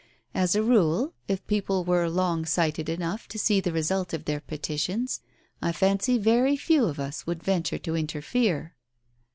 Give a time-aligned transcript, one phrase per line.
[0.33, 4.39] As a rule, if people were long sighted enough to see the result of their
[4.39, 5.21] petitions,
[5.61, 8.73] I fancy very few of us would venture to interfere."